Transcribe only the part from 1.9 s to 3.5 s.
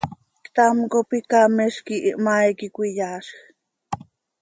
ihmaa iiqui cöiyaazj.